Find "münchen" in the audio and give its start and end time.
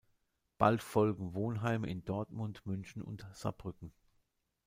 2.65-3.03